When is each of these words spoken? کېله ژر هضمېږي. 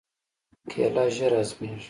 کېله 0.69 1.05
ژر 1.15 1.33
هضمېږي. 1.41 1.79